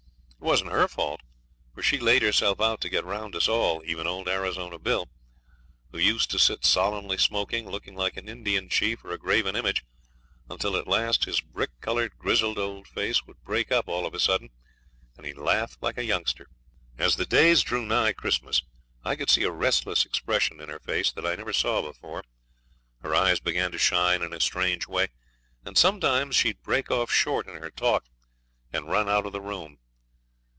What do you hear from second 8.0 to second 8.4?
an